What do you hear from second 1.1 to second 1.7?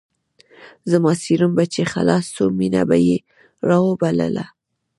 سيروم به